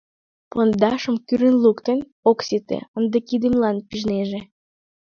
[0.51, 1.99] Пондашым кӱрын луктын—
[2.29, 4.41] ок сите, ынде кидемлан пижнеже.